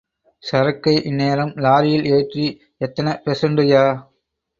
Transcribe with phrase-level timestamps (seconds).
[0.43, 2.45] சரக்கை இந்நேரம் லாரியில் ஏற்றி...
[2.81, 3.85] எத்தன பெர்சண்டுய்யா?